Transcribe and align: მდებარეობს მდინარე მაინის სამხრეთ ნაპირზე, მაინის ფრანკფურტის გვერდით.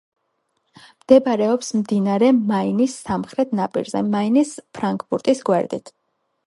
მდებარეობს 1.01 1.69
მდინარე 1.81 2.31
მაინის 2.53 2.97
სამხრეთ 3.09 3.55
ნაპირზე, 3.61 4.03
მაინის 4.13 4.59
ფრანკფურტის 4.79 5.51
გვერდით. 5.53 5.97